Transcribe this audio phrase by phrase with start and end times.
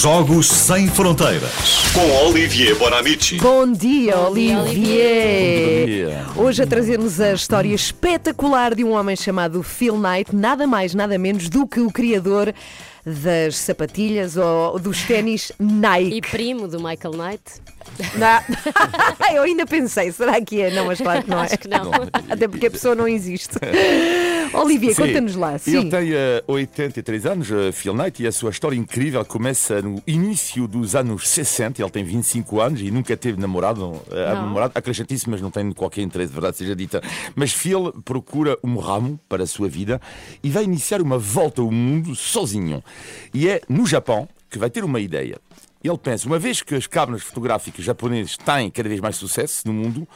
[0.00, 1.92] Jogos Sem Fronteiras.
[1.92, 3.36] Com Olivier Bonamici.
[3.36, 5.84] Bom dia, Olivier.
[5.84, 6.26] dia.
[6.34, 11.18] Hoje a trazer-nos a história espetacular de um homem chamado Phil Knight, nada mais, nada
[11.18, 12.54] menos do que o criador
[13.04, 16.16] das sapatilhas ou dos ténis Nike.
[16.16, 17.42] E primo do Michael Knight?
[18.16, 19.34] Não.
[19.34, 20.70] Eu ainda pensei, será que é?
[20.70, 21.42] Não, mas claro que não é.
[21.42, 21.90] Acho que não.
[22.28, 23.58] Até porque a pessoa não existe.
[24.52, 25.02] Olivier, Sim.
[25.02, 25.58] conta-nos lá.
[25.58, 25.78] Sim.
[25.78, 29.89] Ele tem eh, 83 anos, eh, Phil Knight, e a sua história incrível começa no
[30.06, 31.80] início dos anos 60.
[31.80, 33.80] Ele tem 25 anos e nunca teve namorado.
[33.80, 34.34] Não.
[34.34, 37.02] namorado acrescentíssimo, mas não tem qualquer interesse, verdade seja dita.
[37.34, 40.00] Mas Phil procura um ramo para a sua vida
[40.42, 42.82] e vai iniciar uma volta ao mundo sozinho.
[43.32, 45.38] E é no Japão que vai ter uma ideia.
[45.82, 49.72] Ele pensa, uma vez que as câmaras fotográficas japonesas têm cada vez mais sucesso no
[49.72, 50.06] mundo,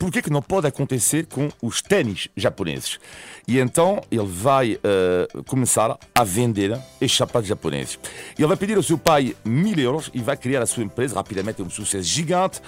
[0.00, 2.98] por que que não pode acontecer com os ténis japoneses?
[3.46, 7.98] E então ele vai eh, começar a vender estes sapatos japoneses.
[8.38, 11.16] Ele vai pedir ao seu pai mil euros e vai criar a sua empresa.
[11.16, 12.62] Rapidamente é um sucesso gigante,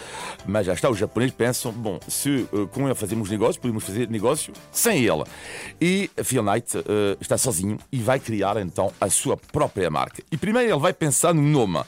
[0.44, 4.10] mas já está, os japoneses pensam, bom, se eh, com ele fazemos negócio, podemos fazer
[4.10, 5.24] negócio sem ele.
[5.80, 10.22] E Phil Knight eh, está sozinho e vai criar então a sua própria marca.
[10.30, 11.80] E primeiro ele vai pensar no nome.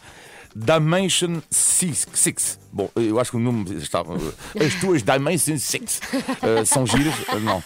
[0.56, 2.63] Dimension 6.
[2.76, 4.00] Bom, eu acho que o nome está.
[4.00, 6.00] As tuas Dimension 6
[6.42, 7.14] eh, são giras?
[7.28, 7.62] Eh, Não.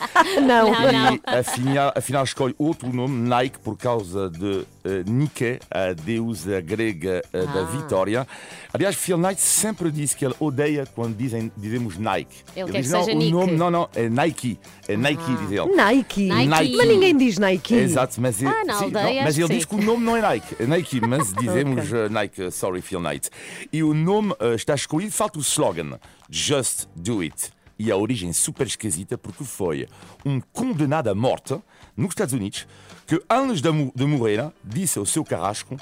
[0.46, 0.70] Não.
[0.70, 1.14] Não, não.
[1.14, 7.22] E afinal, afinal escolhe outro nome, Nike, por causa de eh, Nike, a deusa grega
[7.32, 7.64] da Ah.
[7.64, 8.28] vitória.
[8.70, 12.44] Aliás, Phil Knight sempre disse que ele odeia quando dizem, dizemos Nike.
[12.54, 14.58] Ele quer diz, que não, seja o Nike." nome, não, não, é Nike.
[14.86, 15.74] É Nike, diz ele.
[15.74, 16.28] Nike.
[16.28, 16.76] Nike.
[16.76, 17.74] Mas ninguém diz Nike.
[17.74, 19.68] Exato, mas, Ah, na sim, aldeia, mas acho ele que diz sim.
[19.70, 23.30] que o nome não é Nike, é Nike, mas dizemos eh, Nike, sorry Phil Knight.
[23.72, 25.98] E o nome está escolhido, falta o slogan,
[26.30, 27.50] Just Do It.
[27.78, 29.86] E a origem super esquisita porque foi
[30.27, 31.56] um condenado à morte
[31.96, 32.66] nos Estados Unidos
[33.06, 35.76] que antes de, mo- de morrer disse ao seu carrasco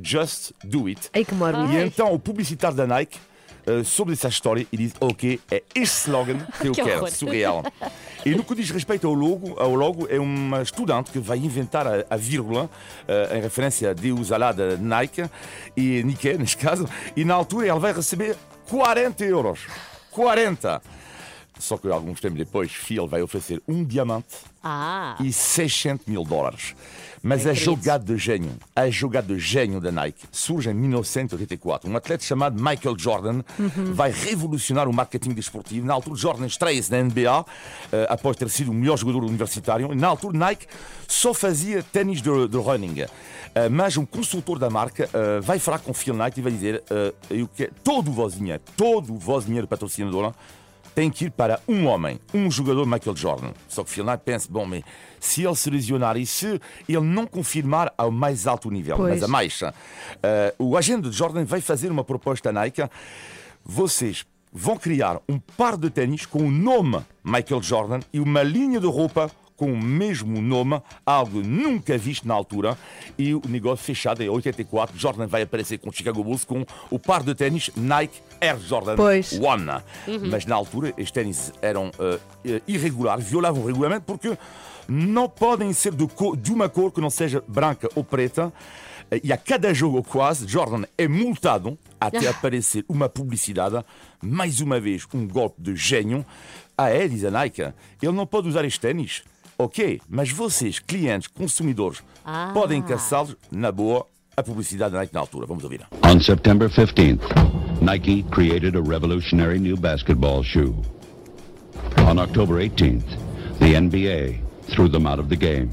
[0.00, 1.10] Just Do It.
[1.12, 1.34] Ei, que.
[1.34, 3.18] E então o publicitário da Nike
[3.66, 7.10] eh, soube dessa história e disse: Ok, é este slogan que eu Que quero, horror.
[7.10, 7.64] surreal.
[8.24, 11.84] E no que diz respeito ao logo, ao logo é uma estudante que vai inventar
[11.86, 12.70] a, a vírgula
[13.08, 15.24] eh, em referência a Deus Alá da Nike,
[15.76, 18.36] e Nike, neste caso, e na altura ela vai receber
[18.70, 19.58] 40 euros.
[20.12, 20.80] 40!
[21.60, 24.26] Só que alguns tempos depois, Phil vai oferecer um diamante
[24.62, 26.74] Ah, e 600 mil dólares.
[27.22, 31.90] Mas Bem a jogada de gênio, a jogada de gênio da Nike surge em 1984.
[31.90, 33.42] Um atleta chamado Michael Jordan
[33.92, 35.86] vai revolucionar o marketing desportivo.
[35.86, 37.44] Na altura, Jordan estreia-se na NBA,
[37.92, 39.94] eh, após ter sido o melhor jogador universitário.
[39.94, 40.66] Na altura, Nike
[41.06, 43.04] só fazia ténis de, de running.
[43.54, 46.82] Eh, mas um consultor da marca eh, vai falar com Phil Knight e vai dizer:
[47.28, 50.32] eu quero todo o vosso dinheiro, todo o vosso dinheiro patrocinador
[50.94, 53.52] tem que ir para um homem, um jogador Michael Jordan.
[53.68, 54.82] Só que Phil pensa, bom, mas
[55.18, 59.14] se ele se lesionar e se ele não confirmar ao mais alto nível, Pois.
[59.14, 59.60] mas a mais,
[60.22, 62.82] eh, o agente de Jordan vai fazer uma proposta à Nike.
[63.64, 68.80] Vocês vão criar um par de ténis com o nome Michael Jordan e uma linha
[68.80, 69.30] de roupa
[69.60, 72.78] com o mesmo nome, algo nunca visto na altura,
[73.18, 76.98] e o negócio fechado em 84, Jordan vai aparecer com o Chicago Bulls com o
[76.98, 79.34] par de ténis Nike Air Jordan Pois.
[79.38, 79.66] One.
[80.30, 81.90] Mas na altura, estes ténis eram
[82.46, 84.34] eh, irregulares, violavam o regulamento, porque
[84.88, 88.50] não podem ser de, cor- de uma cor que não seja branca ou preta.
[89.10, 93.84] Eh, E a cada jogo, quase, Jordan é multado até aparecer uma publicidade.
[94.22, 96.24] Mais uma vez, um golpe de gênio.
[96.78, 97.60] Ah, é, diz a Nike,
[98.00, 99.22] ele não pode usar estes ténis.
[99.62, 102.50] Ok, mas vocês, clientes, consumidores, Ah.
[102.54, 104.06] podem caçá-los na boa.
[104.34, 105.44] A publicidade da Nike na altura.
[105.46, 105.82] Vamos ouvir.
[106.02, 107.22] On September 15th,
[107.82, 110.74] Nike created a revolutionary new basketball shoe.
[112.08, 113.04] On October 18th,
[113.58, 114.40] the NBA
[114.74, 115.68] threw them out of the game.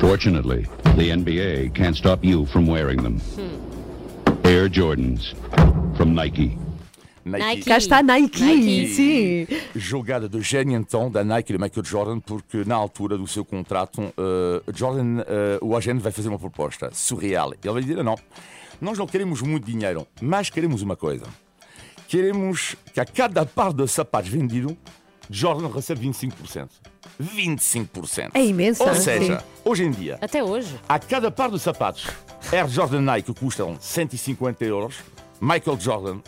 [0.00, 3.20] Fortunately, the NBA can't stop you from wearing them.
[4.44, 5.32] Air Jordans
[5.96, 6.58] from Nike.
[7.26, 7.64] Nike.
[7.64, 8.40] Cá está Nike.
[8.40, 8.94] Nike.
[8.94, 9.46] Sim.
[9.74, 13.44] Jogada de gênio então da Nike e do Michael Jordan, porque na altura do seu
[13.44, 17.52] contrato, eh, Jordan, eh, o agente vai fazer uma proposta surreal.
[17.52, 18.16] Ele vai dizer: não,
[18.80, 21.24] nós não queremos muito dinheiro, mas queremos uma coisa.
[22.06, 24.76] Queremos que a cada par de sapatos vendido,
[25.28, 26.68] Jordan recebe 25%.
[27.20, 28.30] 25%.
[28.34, 29.46] É imenso, Ou seja, Sim.
[29.64, 30.78] hoje em dia, até hoje.
[30.88, 32.06] a cada par de sapatos
[32.52, 34.96] Air Jordan Nike custam 150 euros,
[35.40, 36.18] Michael Jordan,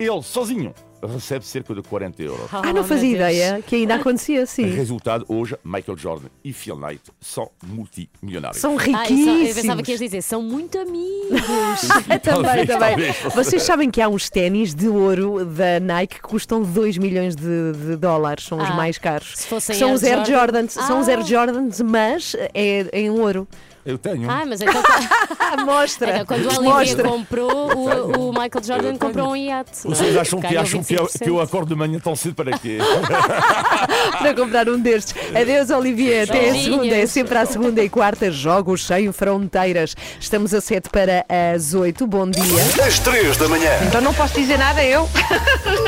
[0.00, 2.46] ele sozinho, recebe cerca de 40 euros.
[2.52, 3.30] Ah, Oh, não fazia Deus.
[3.32, 4.64] ideia que ainda acontecia assim.
[4.66, 8.60] Resultado, hoje, Michael Jordan e Phil Knight são multimilionários.
[8.60, 9.48] São Ah, só- riquíssimos.
[9.48, 11.40] eu pensava que ias dizer, são muito amigos.
[12.06, 12.78] também, Talvez, também.
[12.96, 13.16] talvez.
[13.34, 17.72] Vocês sabem que há uns ténis de ouro da Nike que custam 2 milhões de,
[17.72, 19.32] de dólares, são os Ah, mais caros.
[19.36, 21.22] se fossem são Air os Air Jordan- Jordans, são os Air Ah.
[21.22, 23.46] Jordans, mas é em ouro.
[23.84, 24.30] Eu tenho.
[24.30, 24.82] Ah, mas então,
[25.64, 26.10] Mostra.
[26.10, 27.04] então quando o Olivia Mostra.
[27.04, 29.70] comprou, o, o Michael Jordan comprou um iate.
[29.84, 29.94] não é?
[29.94, 31.18] Vocês acham que, Ganhou acham que, eu, 25%.
[31.22, 32.78] que eu acordo de manhã tão cedo para quê?
[34.18, 35.14] para comprar um destes.
[35.34, 36.28] Adeus, Olivier.
[36.28, 36.64] Até a Beijinhos.
[36.64, 36.96] segunda.
[36.96, 38.30] É sempre à segunda e quarta.
[38.30, 39.96] Jogos sem fronteiras.
[40.20, 41.24] Estamos a sete para
[41.54, 42.06] as oito.
[42.06, 42.86] Bom dia.
[42.86, 43.70] Às 3 da manhã.
[43.86, 45.08] Então não posso dizer nada eu.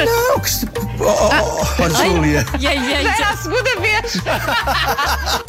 [0.07, 0.67] Não, que se...
[0.99, 2.47] Oh, oh, oh, Júlia.
[2.59, 4.17] E aí, e aí, era a segunda vez.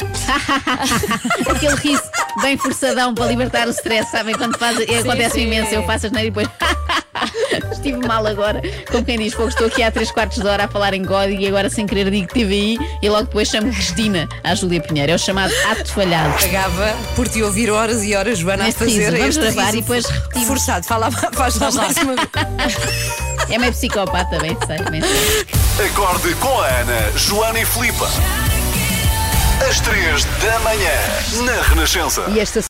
[1.48, 2.02] Aquele riso
[2.42, 4.34] bem forçadão para libertar o stress, sabem?
[4.34, 5.46] Quando faz, acontece sim.
[5.46, 6.48] imenso, eu faço as neiras e depois.
[7.72, 8.60] Estive mal agora,
[8.90, 11.40] como quem diz, fogo, estou aqui há 3 quartos de hora a falar em código
[11.40, 15.12] e agora sem querer digo TVI e logo depois chamo Cristina à Júlia Pinheiro.
[15.12, 16.34] É o chamado ato falhado.
[16.40, 19.64] Pagava por te ouvir horas e horas, Joana, É a fazer preciso, vamos este gravar
[19.66, 20.48] riso e depois repetimos.
[20.48, 22.28] Forçado, fala, faz lá mais uma vez.
[23.48, 25.86] É meio psicopata, bem sei, bem sei.
[25.86, 28.04] Acorde com a Ana, Joana e Filipe.
[29.60, 30.90] Às 3 da manhã.
[31.44, 32.22] Na Renascença.